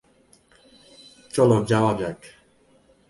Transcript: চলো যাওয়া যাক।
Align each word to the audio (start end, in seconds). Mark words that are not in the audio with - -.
চলো 1.33 1.57
যাওয়া 1.65 1.91
যাক। 1.97 2.19